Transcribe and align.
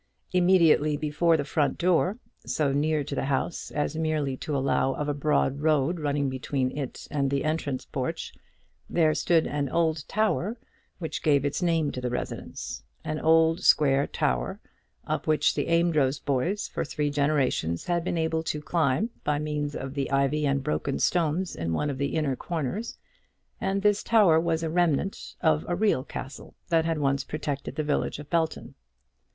Immediately 0.33 0.97
before 0.97 1.37
the 1.37 1.43
front 1.45 1.77
door, 1.77 2.17
so 2.43 2.71
near 2.71 3.03
to 3.03 3.13
the 3.13 3.25
house 3.25 3.69
as 3.69 3.95
merely 3.95 4.35
to 4.37 4.57
allow 4.57 4.93
of 4.95 5.07
a 5.07 5.13
broad 5.13 5.59
road 5.59 5.99
running 5.99 6.27
between 6.27 6.75
it 6.75 7.07
and 7.11 7.29
the 7.29 7.43
entrance 7.43 7.85
porch, 7.85 8.33
there 8.89 9.13
stood 9.13 9.45
an 9.45 9.69
old 9.69 10.03
tower, 10.07 10.57
which 10.97 11.21
gave 11.21 11.45
its 11.45 11.61
name 11.61 11.91
to 11.91 12.01
the 12.01 12.09
residence, 12.09 12.81
an 13.03 13.19
old 13.19 13.61
square 13.63 14.07
tower, 14.07 14.59
up 15.05 15.27
which 15.27 15.53
the 15.53 15.67
Amedroz 15.67 16.17
boys 16.17 16.67
for 16.67 16.83
three 16.83 17.11
generations 17.11 17.85
had 17.85 18.03
been 18.03 18.17
able 18.17 18.41
to 18.41 18.59
climb 18.59 19.11
by 19.23 19.37
means 19.37 19.75
of 19.75 19.93
the 19.93 20.09
ivy 20.09 20.47
and 20.47 20.63
broken 20.63 20.97
stones 20.97 21.55
in 21.55 21.73
one 21.73 21.91
of 21.91 21.99
the 21.99 22.15
inner 22.15 22.35
corners, 22.35 22.97
and 23.59 23.83
this 23.83 24.01
tower 24.01 24.39
was 24.39 24.63
a 24.63 24.69
remnant 24.71 25.35
of 25.41 25.63
a 25.67 25.75
real 25.75 26.03
castle 26.03 26.55
that 26.69 26.85
had 26.85 26.97
once 26.97 27.23
protected 27.23 27.75
the 27.75 27.83
village 27.83 28.17
of 28.17 28.27
Belton. 28.31 28.73